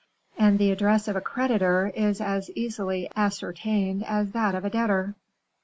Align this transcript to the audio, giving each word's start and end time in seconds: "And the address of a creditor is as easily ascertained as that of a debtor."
"And 0.35 0.57
the 0.57 0.71
address 0.71 1.07
of 1.07 1.15
a 1.15 1.21
creditor 1.21 1.91
is 1.93 2.19
as 2.21 2.49
easily 2.55 3.07
ascertained 3.15 4.03
as 4.05 4.31
that 4.31 4.55
of 4.55 4.65
a 4.65 4.69
debtor." 4.71 5.13